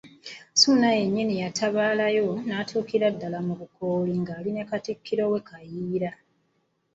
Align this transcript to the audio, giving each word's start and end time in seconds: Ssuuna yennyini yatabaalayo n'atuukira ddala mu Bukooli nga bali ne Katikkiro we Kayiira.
Ssuuna 0.53 0.89
yennyini 0.99 1.35
yatabaalayo 1.43 2.27
n'atuukira 2.47 3.07
ddala 3.13 3.39
mu 3.47 3.53
Bukooli 3.59 4.13
nga 4.21 4.33
bali 4.35 4.51
ne 4.53 4.63
Katikkiro 4.69 5.23
we 5.31 5.39
Kayiira. 5.47 6.11